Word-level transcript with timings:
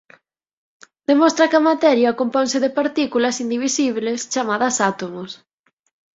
Demostra 1.09 1.49
que 1.49 1.57
a 1.59 1.67
materia 1.71 2.17
componse 2.21 2.57
de 2.63 2.75
partículas 2.79 3.35
indivisibles 3.45 4.27
chamadas 4.33 4.75
átomos. 4.91 5.31